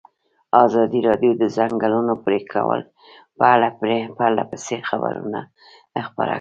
ازادي 0.63 0.99
راډیو 1.09 1.31
د 1.35 1.39
د 1.41 1.43
ځنګلونو 1.57 2.13
پرېکول 2.25 2.79
په 3.37 3.43
اړه 3.53 3.67
پرله 4.17 4.43
پسې 4.51 4.75
خبرونه 4.89 5.39
خپاره 6.09 6.09
کړي. 6.15 6.29